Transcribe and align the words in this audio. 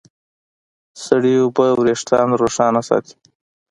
سړې 1.05 1.33
اوبه 1.43 1.67
وېښتيان 1.85 2.29
روښانه 2.41 2.81
ساتي. 2.89 3.13